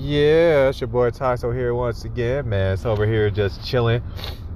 [0.00, 2.72] Yeah, it's your boy Tyso here once again, man.
[2.72, 4.02] It's over here just chilling,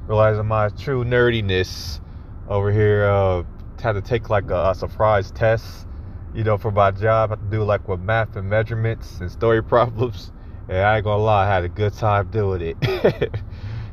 [0.06, 2.00] realizing my true nerdiness.
[2.48, 3.42] Over here, uh,
[3.82, 5.86] had to take like a, a surprise test,
[6.34, 7.30] you know, for my job.
[7.30, 10.32] I had to do like with math and measurements and story problems.
[10.68, 12.76] And I ain't gonna lie, I had a good time doing it.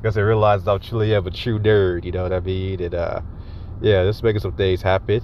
[0.01, 2.81] Because I realized I'm truly am a true nerd, you know what I mean?
[2.81, 3.21] And uh,
[3.81, 5.21] yeah, just making some things happen.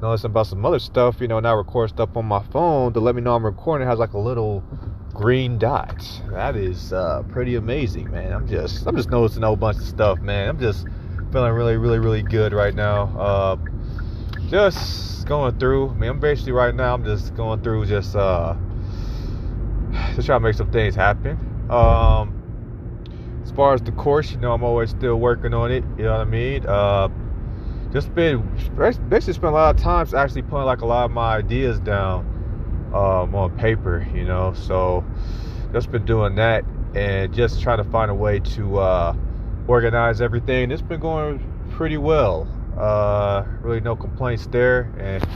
[0.00, 3.00] Uh, noticing about some other stuff, you know, now record stuff on my phone to
[3.00, 3.86] let me know I'm recording.
[3.86, 4.62] It has like a little
[5.12, 6.02] green dot.
[6.30, 8.32] That is uh, pretty amazing, man.
[8.32, 10.48] I'm just I'm just noticing a whole bunch of stuff, man.
[10.48, 10.86] I'm just
[11.32, 13.02] feeling really, really, really good right now.
[13.18, 13.56] Uh,
[14.48, 15.90] just going through.
[15.90, 16.94] I mean, I'm basically right now.
[16.94, 18.54] I'm just going through just uh,
[20.14, 21.38] just trying to make some things happen.
[21.70, 22.36] Um,
[23.44, 25.84] as far as the course, you know, I'm always still working on it.
[25.98, 26.66] You know what I mean?
[26.66, 27.08] Uh,
[27.92, 28.42] just been
[29.08, 32.24] basically spent a lot of times actually putting like a lot of my ideas down
[32.94, 34.54] um, on paper, you know.
[34.54, 35.04] So
[35.72, 39.16] just been doing that and just trying to find a way to uh,
[39.66, 40.70] organize everything.
[40.70, 42.48] It's been going pretty well.
[42.78, 45.26] Uh, really no complaints there, and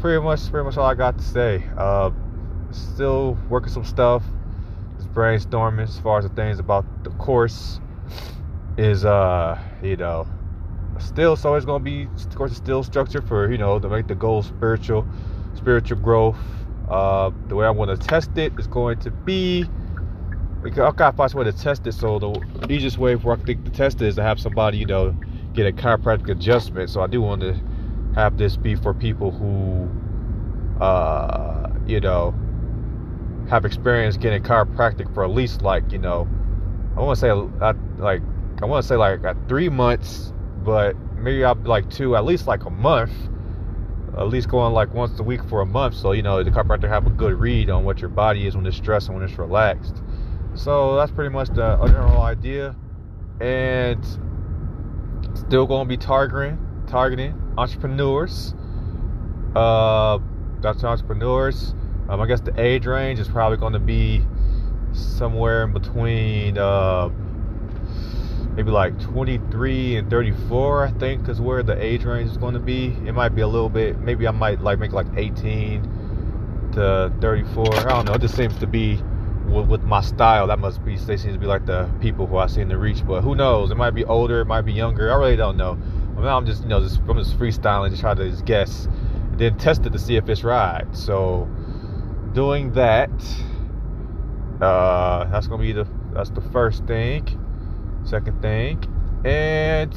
[0.00, 1.64] pretty much pretty much all I got to say.
[1.76, 2.10] Uh,
[2.70, 4.22] still working some stuff.
[4.96, 7.80] Just brainstorming as far as the things about the course
[8.78, 10.26] is uh you know
[10.98, 14.06] still it's going to be of course it's still structured for you know to make
[14.06, 15.06] the goal spiritual
[15.54, 16.36] spiritual growth.
[16.90, 19.64] Uh, the way i want to test it is going to be
[20.64, 23.64] i gotta find some way to test it so the easiest way for i think
[23.64, 25.12] to test it is to have somebody you know
[25.56, 26.90] get a chiropractic adjustment.
[26.90, 27.58] So i do want to
[28.14, 29.90] have this be for people who
[30.82, 32.34] uh, you know
[33.48, 36.28] have experience getting chiropractic for at least like you know
[36.96, 38.20] i want to say uh, like
[38.60, 40.32] i want to say like three months
[40.66, 43.12] but maybe I'll be like two, at least like a month.
[44.18, 46.88] At least going like once a week for a month, so you know the chiropractor
[46.88, 49.38] have a good read on what your body is when it's stressed and when it's
[49.38, 50.02] relaxed.
[50.54, 52.74] So that's pretty much the general idea,
[53.40, 54.04] and
[55.34, 58.54] still going to be targeting targeting entrepreneurs.
[59.54, 60.18] Uh,
[60.60, 61.74] that's entrepreneurs.
[62.08, 64.22] Um, I guess the age range is probably going to be
[64.92, 66.56] somewhere in between.
[66.56, 67.10] Uh,
[68.56, 72.60] maybe like 23 and 34 i think is where the age range is going to
[72.60, 72.86] be.
[73.06, 77.76] It might be a little bit maybe i might like make like 18 to 34
[77.76, 79.00] i don't know it just seems to be
[79.46, 82.38] with, with my style that must be they seem to be like the people who
[82.38, 83.70] i seem to reach but who knows?
[83.70, 85.74] It might be older it might be younger i really don't know.
[86.16, 89.38] Now i'm just you know just from just freestyling just try to just guess and
[89.38, 90.84] then test it to see if it's right.
[90.92, 91.46] So
[92.32, 93.10] doing that
[94.62, 97.42] uh that's gonna be the that's the first thing
[98.06, 98.82] second thing.
[99.24, 99.94] And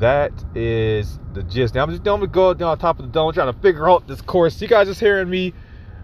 [0.00, 1.74] that is the gist.
[1.74, 4.06] Now I'm just gonna go down on top of the dome trying to figure out
[4.06, 4.60] this course.
[4.60, 5.52] You guys just hearing me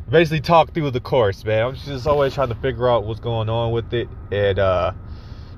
[0.08, 1.66] basically talk through the course, man.
[1.66, 4.92] I'm just always trying to figure out what's going on with it and uh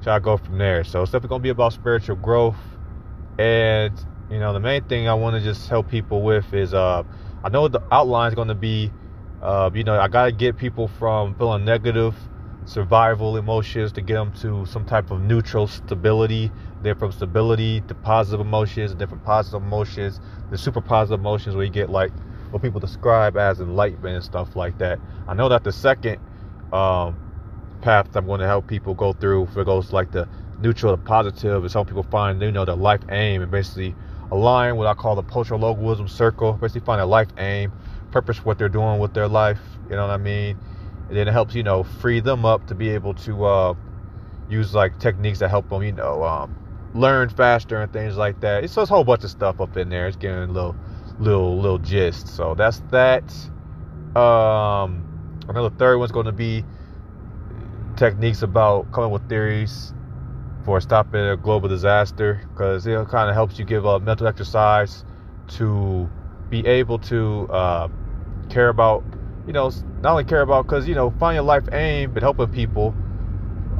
[0.02, 0.84] try to go from there.
[0.84, 2.56] So it's definitely gonna be about spiritual growth.
[3.38, 3.92] And
[4.30, 7.02] you know, the main thing I want to just help people with is uh
[7.44, 8.90] I know the outline is gonna be
[9.42, 12.14] uh, you know, I gotta get people from feeling negative
[12.64, 16.50] survival emotions to get them to some type of neutral stability.
[16.82, 21.70] Then from stability to positive emotions, from positive emotions, the super positive emotions where you
[21.70, 22.12] get like
[22.50, 24.98] what people describe as enlightenment and stuff like that.
[25.26, 26.18] I know that the second
[26.72, 27.16] um,
[27.80, 30.28] path I'm going to help people go through, it goes like the
[30.60, 33.94] neutral to positive, is help people find you know their life aim and basically
[34.30, 36.54] align what I call the post logoism circle.
[36.54, 37.72] Basically find a life aim,
[38.10, 39.60] purpose what they're doing with their life.
[39.88, 40.58] You know what I mean?
[41.12, 43.74] And then it helps you know free them up to be able to uh,
[44.48, 46.56] use like techniques that help them you know um,
[46.94, 48.64] learn faster and things like that.
[48.64, 50.08] It's a whole bunch of stuff up in there.
[50.08, 50.74] It's getting a little
[51.20, 52.28] little little gist.
[52.28, 53.24] So that's that.
[54.18, 55.04] Um,
[55.50, 56.64] another third one's going to be
[57.98, 59.92] techniques about coming with theories
[60.64, 65.04] for stopping a global disaster because it kind of helps you give a mental exercise
[65.48, 66.08] to
[66.48, 67.88] be able to uh,
[68.48, 69.04] care about
[69.46, 69.70] you know,
[70.02, 72.94] not only care about because you know, find your life aim, but helping people,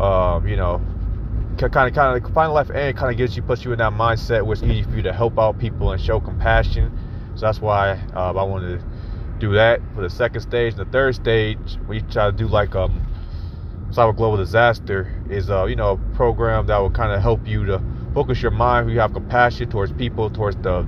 [0.00, 0.80] um, you know,
[1.56, 3.78] kind of kind of find a life aim kind of gets you puts you in
[3.78, 6.96] that mindset where it's easy for you to help out people and show compassion.
[7.34, 8.86] So that's why uh, I wanted to
[9.38, 10.74] do that for the second stage.
[10.74, 13.06] The third stage, we try to do like um,
[13.90, 17.64] cyber global disaster is uh, you know, a program that will kind of help you
[17.66, 17.80] to
[18.14, 18.90] focus your mind.
[18.90, 20.86] You have compassion towards people, towards the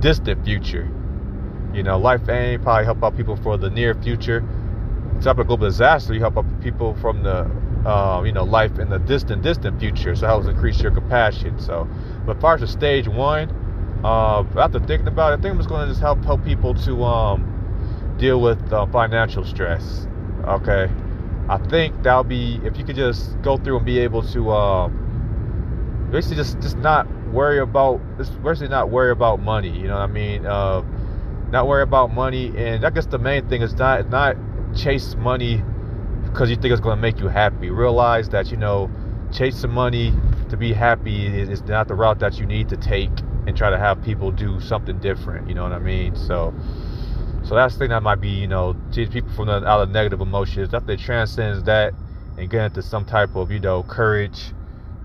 [0.00, 0.90] distant future
[1.76, 4.42] you know, life aim probably help out people for the near future.
[5.20, 7.50] Type of global disaster, you help out people from the,
[7.88, 10.16] uh, you know, life in the distant, distant future.
[10.16, 11.58] So helps increase your compassion.
[11.60, 11.88] So,
[12.24, 13.50] but far as stage one,
[14.04, 16.74] uh, after thinking about it, I think I'm just going to just help help people
[16.74, 20.06] to um, deal with uh, financial stress.
[20.44, 20.90] Okay,
[21.48, 24.88] I think that'll be if you could just go through and be able to uh,
[26.10, 29.70] basically just just not worry about basically not worry about money.
[29.70, 30.46] You know what I mean?
[30.46, 30.82] Uh,
[31.50, 34.36] not worry about money, and I guess the main thing is not not
[34.74, 35.62] chase money
[36.24, 37.70] because you think it's going to make you happy.
[37.70, 38.90] Realize that you know
[39.32, 40.12] chasing money
[40.48, 43.10] to be happy is not the route that you need to take
[43.46, 45.48] and try to have people do something different.
[45.48, 46.14] You know what I mean?
[46.16, 46.54] So,
[47.44, 49.90] so that's the thing that might be, you know, teach people from the, out of
[49.90, 50.70] negative emotions.
[50.70, 51.94] That they transcends that
[52.38, 54.52] and get into some type of, you know, courage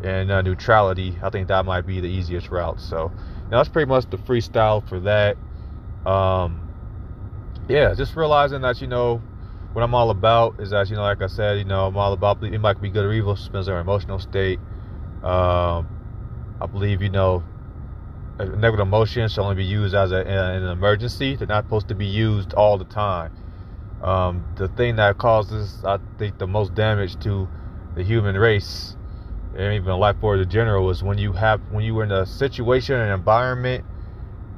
[0.03, 1.17] and uh, neutrality.
[1.21, 2.79] I think that might be the easiest route.
[2.81, 3.11] So,
[3.49, 5.37] now that's pretty much the freestyle for that.
[6.05, 6.67] Um,
[7.69, 9.21] yeah, just realizing that you know
[9.73, 12.13] what I'm all about is that you know, like I said, you know, I'm all
[12.13, 14.59] about it might be good or evil, depends on our emotional state.
[15.23, 15.87] Um,
[16.59, 17.43] I believe you know
[18.39, 21.35] negative emotions should only be used as a, an emergency.
[21.35, 23.31] They're not supposed to be used all the time.
[24.01, 27.47] Um, the thing that causes, I think, the most damage to
[27.95, 28.95] the human race
[29.55, 32.25] and even life force in general is when you have when you are in a
[32.25, 33.85] situation, an environment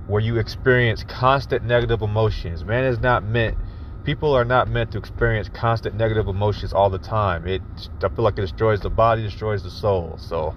[0.07, 2.63] where you experience constant negative emotions.
[2.63, 3.57] Man is not meant.
[4.03, 7.47] People are not meant to experience constant negative emotions all the time.
[7.47, 7.61] It,
[8.03, 10.17] I feel like it destroys the body, destroys the soul.
[10.19, 10.53] So,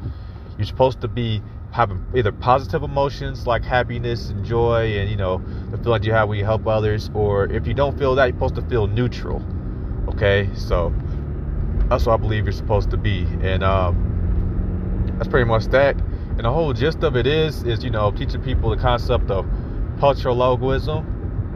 [0.59, 5.43] you're supposed to be having either positive emotions like happiness and joy and you know
[5.71, 8.35] the feeling you have when you help others or if you don't feel that you're
[8.35, 9.45] supposed to feel neutral
[10.09, 10.91] okay so
[11.91, 13.95] that's what i believe you're supposed to be and um,
[15.19, 15.95] that's pretty much that
[16.37, 19.47] and the whole gist of it is is you know teaching people the concept of
[19.99, 21.05] polylogism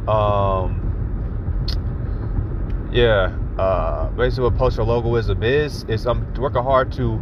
[0.09, 0.77] um,
[2.93, 7.21] yeah uh, basically what polylogism is is i'm working hard to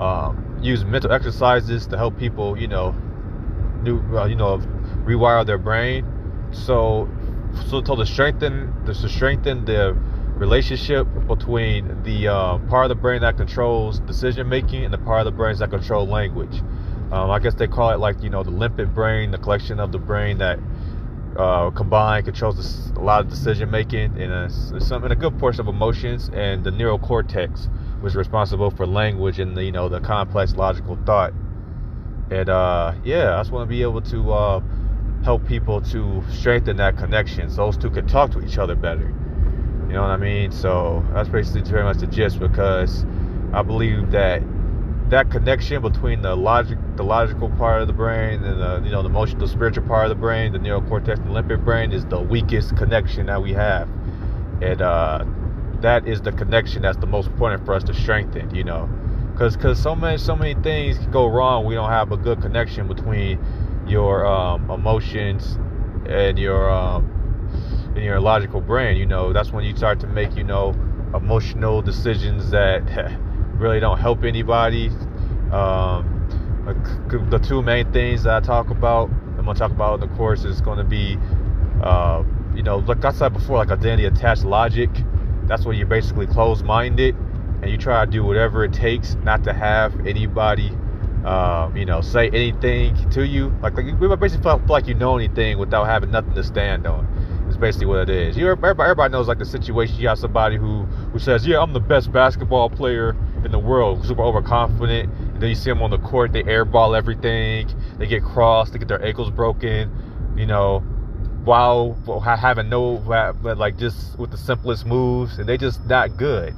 [0.00, 2.94] um, use mental exercises to help people, you know,
[3.86, 4.58] uh, you know,
[5.04, 6.06] rewire their brain.
[6.52, 7.08] So,
[7.68, 9.96] so to strengthen, to strengthen the
[10.36, 15.20] relationship between the uh, part of the brain that controls decision making and the part
[15.20, 16.62] of the brain that control language.
[17.12, 19.90] Um, I guess they call it like you know the limbic brain, the collection of
[19.90, 20.58] the brain that
[21.36, 25.60] uh, combined controls a lot of decision making and a, some and a good portion
[25.60, 27.68] of emotions, and the neocortex
[28.02, 31.32] was responsible for language and the, you know the complex logical thought.
[32.30, 34.60] And uh, yeah, I just want to be able to uh,
[35.24, 39.12] help people to strengthen that connection, so those two can talk to each other better.
[39.88, 40.52] You know what I mean?
[40.52, 43.04] So that's basically very much the gist because
[43.52, 44.42] I believe that
[45.10, 49.02] that connection between the logic, the logical part of the brain, and the you know
[49.02, 52.76] the emotional, spiritual part of the brain, the neocortex, the limbic brain, is the weakest
[52.76, 53.88] connection that we have.
[54.62, 55.24] And uh,
[55.80, 58.88] that is the connection that's the most important for us to strengthen you know.
[59.32, 61.64] Because because so many so many things can go wrong.
[61.64, 63.40] We don't have a good connection between
[63.86, 65.58] your um, emotions
[66.06, 67.08] and your um,
[67.96, 69.32] and your logical brain you know.
[69.32, 70.74] That's when you start to make you know
[71.14, 72.82] emotional decisions that
[73.60, 74.88] really don't help anybody
[75.52, 76.16] um,
[77.30, 80.44] the two main things that I talk about I'm gonna talk about in the course
[80.44, 81.18] is to be
[81.82, 82.24] uh,
[82.54, 84.90] you know like I said before like identity attached logic
[85.46, 87.16] that's when you're basically closed minded
[87.62, 90.70] and you try to do whatever it takes not to have anybody,
[91.24, 93.54] um, you know, say anything to you.
[93.62, 97.06] Like, like basically feel, like you know anything without having nothing to stand on.
[97.60, 98.36] Basically what it is.
[98.36, 99.96] You everybody, everybody knows like the situation.
[99.96, 103.14] You have somebody who who says, "Yeah, I'm the best basketball player
[103.44, 105.12] in the world," super overconfident.
[105.34, 107.68] And then you see them on the court, they airball everything.
[107.98, 109.90] They get crossed, they get their ankles broken.
[110.36, 110.82] You know,
[111.44, 112.98] while having no
[113.42, 116.54] but like just with the simplest moves and they just not good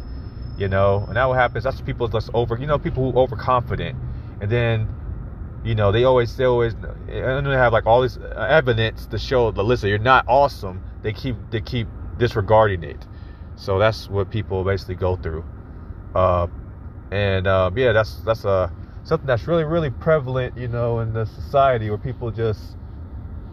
[0.59, 3.97] you know and that what happens that's people that's over you know people who overconfident
[4.40, 4.88] and then
[5.64, 6.75] you know they always they always
[7.09, 11.12] and they have like all this evidence to show the listen you're not awesome they
[11.12, 11.87] keep they keep
[12.19, 13.07] disregarding it
[13.57, 15.45] so that's what people basically go through
[16.14, 16.47] uh,
[17.11, 18.71] and uh, yeah that's that's a uh,
[19.04, 22.76] something that's really really prevalent you know in the society where people just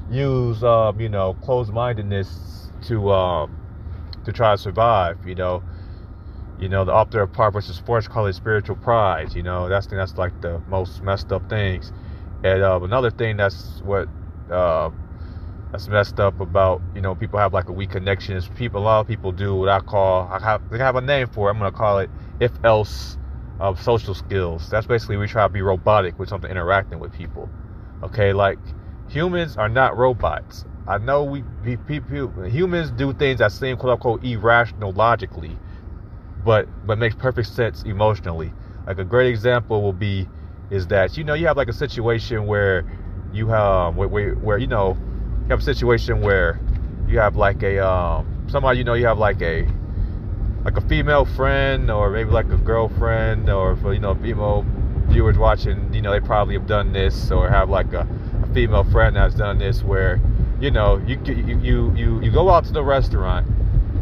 [0.09, 3.55] use um, you know closed-mindedness to um,
[4.25, 5.17] to try to survive.
[5.27, 5.63] You know,
[6.59, 9.35] you know the up there part versus sports call it spiritual pride.
[9.35, 11.91] You know that's that's like the most messed up things.
[12.43, 14.07] And uh, another thing that's what
[14.51, 14.89] uh,
[15.71, 18.83] that's messed up about you know people have like a weak connection is people a
[18.83, 21.53] lot of people do what I call I have they have a name for it.
[21.53, 23.17] I'm gonna call it if else
[23.59, 24.69] of social skills.
[24.69, 27.49] That's basically we try to be robotic with something interacting with people.
[28.03, 28.59] Okay, like
[29.09, 30.65] humans are not robots.
[30.87, 35.57] I know we, we people humans do things that seem quote unquote irrational logically,
[36.49, 38.51] but but makes perfect sense emotionally.
[38.87, 40.27] Like a great example will be
[40.71, 42.89] is that you know you have like a situation where
[43.31, 44.97] you have where, where, where you know
[45.43, 46.59] you have a situation where
[47.07, 49.67] you have like a um somebody you know you have like a
[50.65, 54.65] like a female friend or maybe like a girlfriend or you know female
[55.09, 58.07] viewers watching, you know, they probably have done this or have like a,
[58.43, 60.19] a female friend that's done this where,
[60.59, 63.47] you know, you you you, you go out to the restaurant,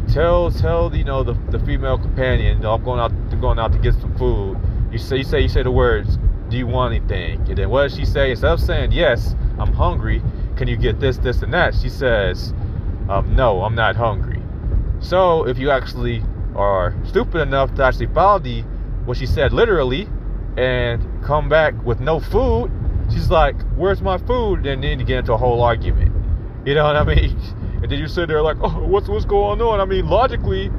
[0.08, 3.12] tell tell you know the, the female companion, you know, I'm going out
[3.42, 4.58] going out to get some food.
[4.92, 6.18] You say you say you say the words,
[6.50, 7.42] do you want anything?
[7.50, 8.32] And then what does she say?
[8.32, 10.22] Instead of saying yes, I'm hungry.
[10.56, 11.76] Can you get this, this, and that?
[11.76, 12.52] She says,
[13.10, 14.42] um, no, I'm not hungry.
[15.00, 16.24] So if you actually
[16.56, 18.62] are stupid enough to actually follow the
[19.06, 20.10] what she said literally
[20.58, 22.72] and come back with no food,
[23.12, 24.66] she's like, Where's my food?
[24.66, 26.14] And then you get into a whole argument.
[26.66, 27.38] You know what I mean?
[27.82, 29.80] And then you sit there like, Oh, what's what's going on?
[29.80, 30.72] I mean, logically,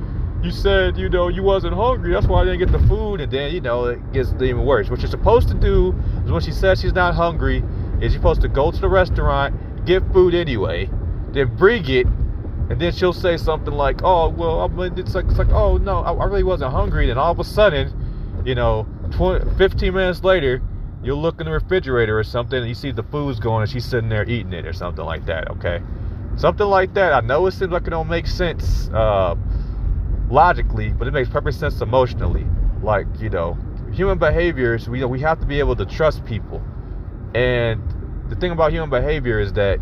[0.43, 2.12] you said, you know, you wasn't hungry.
[2.12, 3.21] That's why I didn't get the food.
[3.21, 4.88] And then, you know, it gets even worse.
[4.88, 7.64] What you're supposed to do is when she says she's not hungry,
[8.00, 10.88] is you're supposed to go to the restaurant, get food anyway,
[11.33, 12.07] then bring it,
[12.71, 16.12] and then she'll say something like, "Oh, well, it's like, it's like, oh no, I,
[16.12, 20.61] I really wasn't hungry." And all of a sudden, you know, 20, 15 minutes later,
[21.02, 23.87] you'll look in the refrigerator or something, and you see the food's going, and she's
[23.87, 25.50] sitting there eating it or something like that.
[25.52, 25.81] Okay,
[26.38, 27.12] something like that.
[27.12, 29.35] I know it seems like it don't make sense uh,
[30.30, 32.47] logically, but it makes perfect sense emotionally.
[32.83, 33.59] Like you know,
[33.92, 36.62] human behaviors, we we have to be able to trust people,
[37.35, 37.83] and
[38.30, 39.78] the thing about human behavior is that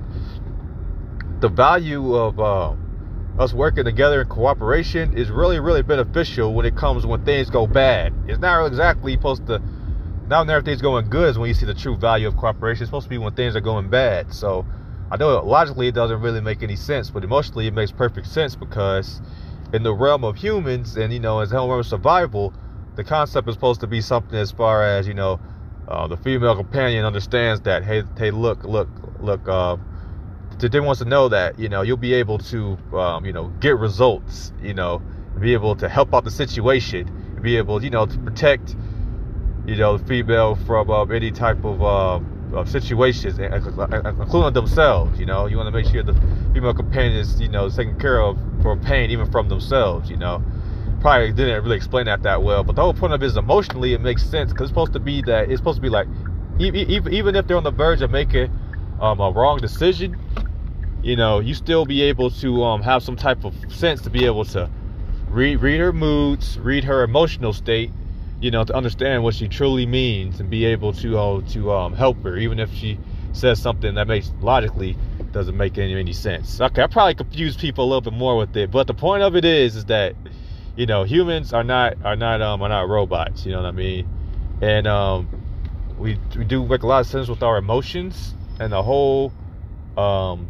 [1.41, 2.75] the value of uh,
[3.39, 7.67] us working together in cooperation is really, really beneficial when it comes when things go
[7.67, 8.15] bad.
[8.27, 9.61] It's not exactly supposed to.
[10.29, 12.83] Now when everything's going good is when you see the true value of cooperation.
[12.83, 14.33] It's supposed to be when things are going bad.
[14.33, 14.65] So
[15.11, 18.57] I know logically it doesn't really make any sense, but emotionally it makes perfect sense
[18.57, 19.21] because
[19.73, 22.53] in the realm of humans and you know as realm of survival,
[22.97, 25.39] the concept is supposed to be something as far as you know
[25.89, 28.89] uh, the female companion understands that hey hey look look
[29.21, 29.47] look.
[29.49, 29.77] Uh,
[30.59, 33.77] they wants to know that you know you'll be able to um, you know get
[33.77, 35.03] results you know
[35.39, 37.11] be able to help out the situation
[37.43, 38.75] be able you know to protect
[39.67, 42.21] you know the female from uh, any type of, uh,
[42.57, 45.47] of situations including themselves you know?
[45.47, 46.15] You want to make sure the
[46.53, 50.43] female companion is you know taken care of for pain even from themselves you know?
[51.01, 53.93] Probably didn't really explain that that well but the whole point of it is emotionally
[53.95, 56.09] it makes sense because it's supposed to be that it's supposed to be like
[56.59, 58.51] even, if they're on the verge of making
[59.01, 60.17] um, a wrong decision
[61.07, 64.27] you know, you still be able to um, have some type of sense to be
[64.27, 64.69] able to
[65.29, 67.93] read read her moods, read her emotional state,
[68.41, 71.93] you know, to understand what she truly means and be able to uh, to um,
[71.95, 72.99] help her, even if she
[73.33, 74.97] says something that makes logically
[75.33, 76.61] doesn't make any any sense.
[76.61, 79.37] Okay, I probably confuse people a little bit more with it, but the point of
[79.37, 80.15] it is, is that
[80.77, 83.47] you know humans are not are not um are not robots.
[83.47, 84.09] You know what I mean?
[84.61, 85.29] And um,
[85.99, 89.33] we we do make a lot of sense with our emotions and the whole
[89.97, 90.47] um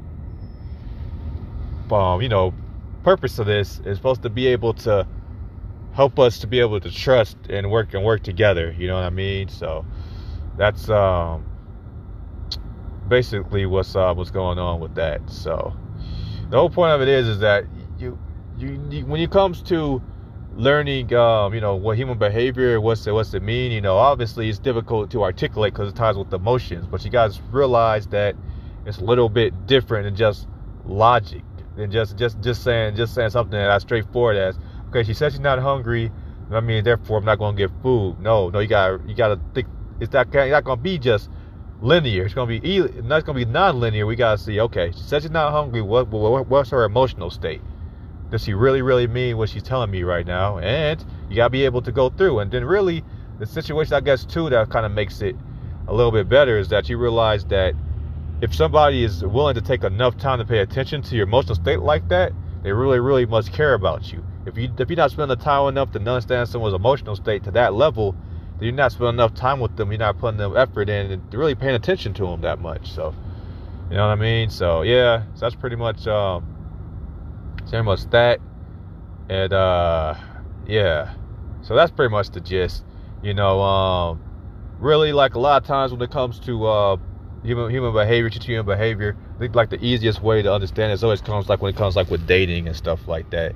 [1.92, 2.52] um, you know,
[3.04, 5.06] purpose of this is supposed to be able to
[5.96, 8.74] help us to be able to trust and work and work together.
[8.78, 9.48] You know what I mean?
[9.48, 9.86] So
[10.58, 11.46] that's um,
[13.08, 15.28] basically what's uh, what's going on with that.
[15.30, 15.74] So
[16.50, 17.64] the whole point of it is is that
[17.98, 18.18] you
[18.58, 20.02] you, you when it comes to
[20.54, 24.48] learning um, you know what human behavior what's it what's it mean you know obviously
[24.48, 28.34] it's difficult to articulate because it ties with emotions but you guys realize that
[28.86, 30.48] it's a little bit different than just
[30.86, 31.42] logic
[31.76, 35.40] than just just just saying just saying something that's straightforward as okay she said she's
[35.40, 36.10] not hungry.
[36.50, 38.20] I mean therefore I'm not going to get food.
[38.20, 39.66] No no you got you got to think
[40.00, 41.30] it's not it's not going to be just
[41.80, 42.24] linear.
[42.24, 44.06] It's going to be not to be non-linear.
[44.06, 45.82] We got to see okay she said she's not hungry.
[45.82, 47.62] What, what what's her emotional state?
[48.30, 50.58] Does she really really mean what she's telling me right now?
[50.58, 52.40] And you got to be able to go through.
[52.40, 53.04] And then really
[53.38, 55.36] the situation I guess too that kind of makes it
[55.88, 57.74] a little bit better is that you realize that
[58.42, 61.80] if somebody is willing to take enough time to pay attention to your emotional state
[61.80, 64.22] like that, they really, really must care about you.
[64.46, 67.50] If you if you're not spending the time enough to understand someone's emotional state to
[67.52, 68.12] that level,
[68.58, 69.90] then you're not spending enough time with them.
[69.90, 72.92] You're not putting enough effort in and really paying attention to them that much.
[72.92, 73.12] So,
[73.90, 74.48] you know what I mean?
[74.48, 76.46] So yeah, so that's pretty much um,
[77.68, 78.40] pretty much that,
[79.28, 80.14] and uh,
[80.66, 81.14] yeah,
[81.62, 82.84] so that's pretty much the gist.
[83.22, 84.20] You know, um,
[84.78, 86.96] really like a lot of times when it comes to uh
[87.42, 89.16] human human behavior, human behavior.
[89.34, 91.96] I think like the easiest way to understand it always comes like when it comes
[91.96, 93.54] like with dating and stuff like that.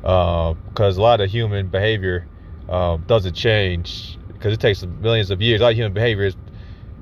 [0.00, 2.26] Because uh, a lot of human behavior
[2.68, 5.60] um, doesn't change because it takes millions of years.
[5.60, 6.36] A lot of human behavior is,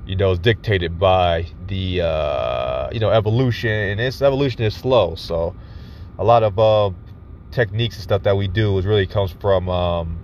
[0.05, 5.15] you know, is dictated by the uh, you know evolution, and this evolution is slow.
[5.15, 5.55] So
[6.17, 6.91] a lot of uh,
[7.51, 10.19] techniques and stuff that we do is really comes from um,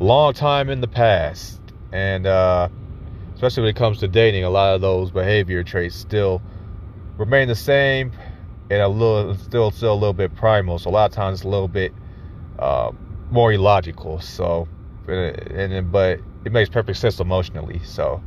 [0.00, 1.60] long time in the past,
[1.92, 2.68] and uh,
[3.34, 6.42] especially when it comes to dating, a lot of those behavior traits still
[7.16, 8.12] remain the same
[8.70, 10.78] and a little still still a little bit primal.
[10.78, 11.92] So a lot of times it's a little bit
[12.58, 12.92] uh,
[13.30, 14.20] more illogical.
[14.20, 14.68] So,
[15.06, 17.80] and, and but it makes perfect sense emotionally.
[17.84, 18.22] So,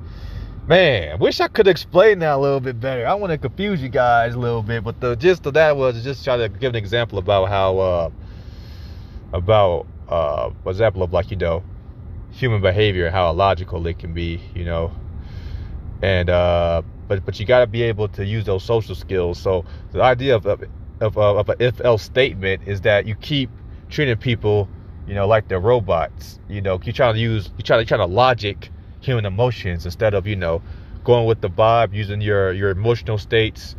[0.68, 3.06] man, wish I could explain that a little bit better.
[3.06, 6.04] I want to confuse you guys a little bit, but the gist of that was
[6.04, 8.10] just try to give an example about how uh,
[9.34, 11.64] about uh, example of like you know
[12.32, 14.92] human behavior how illogical it can be, you know,
[16.02, 19.40] and uh, but but you got to be able to use those social skills.
[19.40, 20.64] So the idea of of,
[21.02, 23.50] of, of an if else statement is that you keep
[23.90, 24.70] treating people,
[25.08, 26.40] you know, like they're robots.
[26.50, 30.14] You know, you try to use you trying to try to logic human emotions instead
[30.14, 30.62] of you know
[31.04, 33.76] going with the vibe, using your your emotional states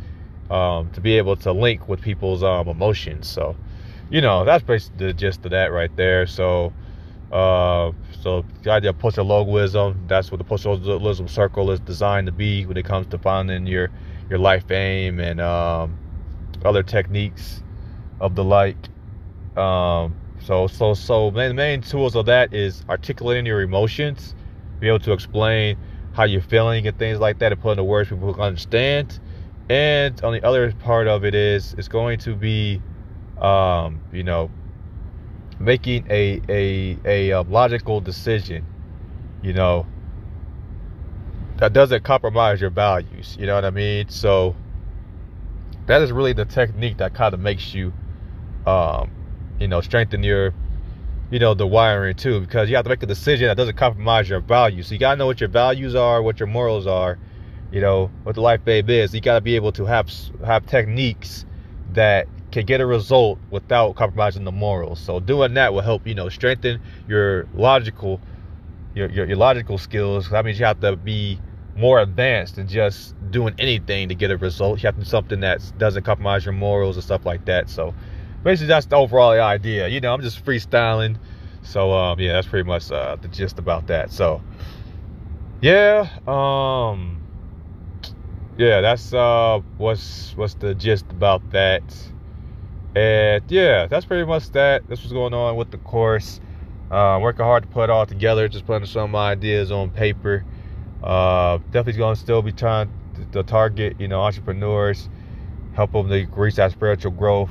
[0.49, 3.27] um, to be able to link with people's um, emotions.
[3.27, 3.55] So,
[4.09, 6.27] you know, that's basically the gist of that right there.
[6.27, 6.73] So.
[7.33, 12.63] Uh, so the idea of post-logism, that's what the post-logism circle is designed to be
[12.67, 13.89] when it comes to finding your
[14.29, 15.97] your life aim and um,
[16.63, 17.63] other techniques
[18.19, 18.77] of the like.
[19.57, 24.35] Um, so so so main main tools of that is articulating your emotions,
[24.79, 25.75] be able to explain
[26.13, 29.19] how you're feeling and things like that, and put into words people can understand.
[29.69, 32.79] And on the other part of it is it's going to be,
[33.41, 34.51] um, you know,
[35.63, 38.65] making a a a, a um, logical decision,
[39.41, 39.85] you know,
[41.57, 43.37] that doesn't compromise your values.
[43.39, 44.09] You know what I mean?
[44.09, 44.55] So
[45.85, 47.93] that is really the technique that kind of makes you,
[48.65, 49.11] um,
[49.59, 50.53] you know, strengthen your,
[51.31, 54.29] you know, the wiring too, because you have to make a decision that doesn't compromise
[54.29, 54.87] your values.
[54.87, 57.17] So you gotta know what your values are, what your morals are,
[57.71, 59.13] you know, what the life babe is.
[59.13, 60.11] You gotta be able to have
[60.45, 61.45] have techniques
[61.93, 64.99] that can get a result without compromising the morals.
[64.99, 68.21] So doing that will help, you know, strengthen your logical
[68.95, 70.29] your, your, your logical skills.
[70.29, 71.39] That means you have to be
[71.75, 74.83] more advanced than just doing anything to get a result.
[74.83, 77.69] You have to do something that doesn't compromise your morals and stuff like that.
[77.69, 77.93] So
[78.43, 79.87] basically that's the overall idea.
[79.87, 81.17] You know, I'm just freestyling.
[81.63, 84.11] So um yeah, that's pretty much uh, the gist about that.
[84.11, 84.41] So
[85.61, 87.19] yeah, um
[88.57, 91.83] yeah, that's uh what's what's the gist about that.
[92.95, 94.87] And yeah, that's pretty much that.
[94.87, 96.39] That's what's going on with the course.
[96.91, 100.45] Uh, working hard to put it all together, just putting some ideas on paper.
[101.03, 102.89] Uh, definitely going to still be trying
[103.31, 105.09] to, target, you know, entrepreneurs,
[105.73, 107.49] help them to reach that spiritual growth.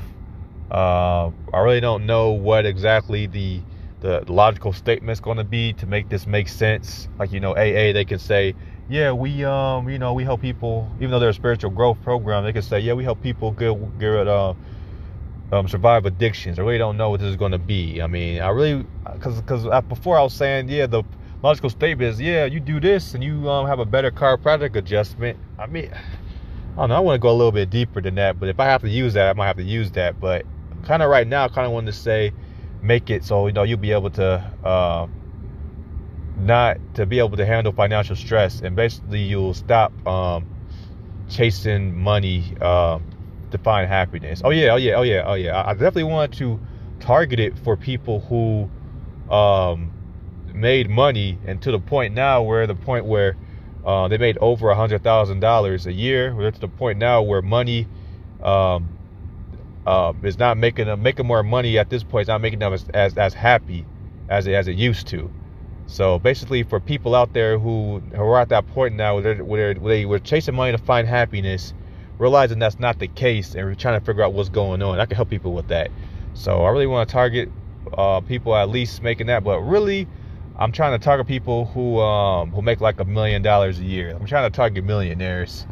[0.70, 3.60] Uh, I really don't know what exactly the
[4.00, 7.08] the logical statement is going to be to make this make sense.
[7.18, 8.54] Like you know, AA they can say,
[8.88, 12.44] yeah, we um, you know, we help people, even though they're a spiritual growth program,
[12.44, 14.54] they can say, yeah, we help people get get uh
[15.52, 16.58] um, survive addictions.
[16.58, 18.00] I really don't know what this is going to be.
[18.00, 21.02] I mean, I really, because because before I was saying, yeah, the
[21.42, 25.38] logical statement is, yeah, you do this and you um, have a better chiropractic adjustment.
[25.58, 26.96] I mean, I don't know.
[26.96, 28.88] I want to go a little bit deeper than that, but if I have to
[28.88, 30.18] use that, I might have to use that.
[30.18, 30.46] But
[30.84, 32.32] kind of right now, kind of want to say,
[32.80, 35.06] make it so you know you'll be able to uh,
[36.38, 40.46] not to be able to handle financial stress, and basically you'll stop um,
[41.28, 42.56] chasing money.
[42.58, 42.98] Uh,
[43.52, 44.42] to find happiness.
[44.44, 45.62] Oh yeah, oh yeah, oh yeah, oh yeah.
[45.66, 46.60] I definitely want to
[47.00, 48.68] target it for people who
[49.32, 49.90] um,
[50.54, 53.36] made money and to the point now where the point where
[53.84, 56.34] uh, they made over a hundred thousand dollars a year.
[56.34, 57.86] We're to the point now where money
[58.42, 58.88] um,
[59.86, 62.22] uh, is not making them making more money at this point.
[62.22, 63.86] It's not making them as as, as happy
[64.28, 65.30] as it, as it used to.
[65.86, 69.74] So basically, for people out there who, who are at that point now where, where
[69.74, 71.74] they were chasing money to find happiness,
[72.22, 75.00] realizing that's not the case and we're trying to figure out what's going on.
[75.00, 75.90] I can help people with that.
[76.34, 77.50] So I really want to target
[77.98, 80.06] uh, people at least making that, but really,
[80.56, 84.10] I'm trying to target people who um, who make like a million dollars a year.
[84.10, 85.66] I'm trying to target millionaires.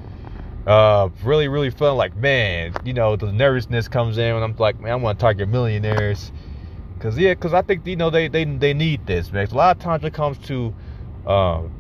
[0.66, 1.96] Uh, really, really fun.
[1.96, 5.22] Like, man, you know, the nervousness comes in when I'm like, man, I want to
[5.22, 6.32] target millionaires.
[6.98, 9.46] Cause yeah, cause I think you know they they they need this, man.
[9.46, 10.74] A lot of times it comes to
[11.26, 11.72] um,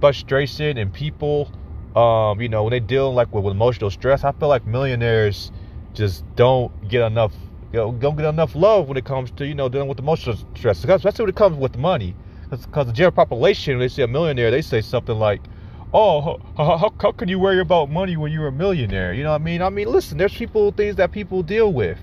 [0.00, 1.50] frustration and people
[1.96, 5.50] um, you know, when they deal like with, with, emotional stress, I feel like millionaires
[5.94, 7.32] just don't get enough,
[7.72, 10.36] you know, don't get enough love when it comes to you know dealing with emotional
[10.54, 10.84] stress.
[10.84, 12.14] Especially when it comes with money,
[12.50, 15.40] because the general population, when they see a millionaire, they say something like,
[15.94, 16.20] "Oh,
[16.56, 19.40] how, how, how can you worry about money when you're a millionaire?" You know what
[19.40, 19.62] I mean?
[19.62, 21.98] I mean, listen, there's people things that people deal with.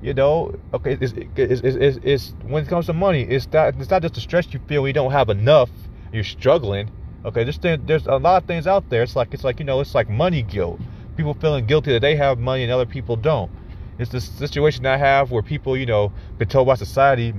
[0.00, 3.90] You know, okay, it's, it's, it's, it's, when it comes to money, it's that it's
[3.90, 5.70] not just the stress you feel when you don't have enough,
[6.12, 6.88] you're struggling
[7.24, 9.02] Okay, there's there's a lot of things out there.
[9.02, 10.80] It's like it's like you know it's like money guilt.
[11.16, 13.50] People feeling guilty that they have money and other people don't.
[13.98, 17.34] It's this situation I have where people you know been told by society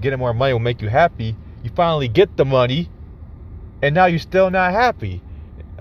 [0.00, 1.34] getting more money will make you happy.
[1.64, 2.90] You finally get the money,
[3.82, 5.22] and now you're still not happy.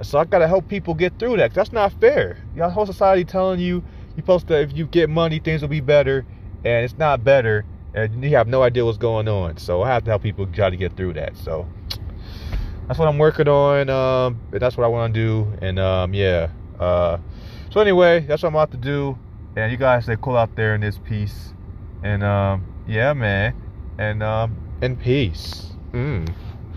[0.01, 1.53] So I gotta help people get through that.
[1.53, 2.37] That's not fair.
[2.55, 3.83] You know, whole society telling you
[4.15, 6.25] you're supposed to if you get money things will be better,
[6.63, 7.65] and it's not better.
[7.93, 9.57] and you have no idea what's going on.
[9.57, 11.35] So I have to help people try to get through that.
[11.35, 11.67] So
[12.88, 13.89] that's what I'm working on.
[13.89, 15.54] Um, and that's what I want to do.
[15.62, 16.50] And um, yeah.
[16.80, 17.17] Uh,
[17.69, 19.17] so anyway, that's what I'm about to do.
[19.56, 21.54] And you guys stay cool out there in this piece.
[22.04, 23.54] And um, yeah, man.
[23.97, 25.71] And um, in peace.
[25.91, 26.34] Mm.